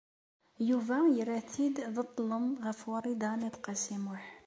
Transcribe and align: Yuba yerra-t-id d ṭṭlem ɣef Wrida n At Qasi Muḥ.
Yuba 0.69 0.97
yerra-t-id 1.15 1.75
d 1.95 1.95
ṭṭlem 2.07 2.45
ɣef 2.65 2.79
Wrida 2.89 3.31
n 3.39 3.41
At 3.47 3.55
Qasi 3.63 3.97
Muḥ. 4.03 4.23